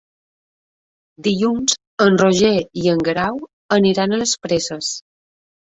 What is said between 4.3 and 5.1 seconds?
Preses.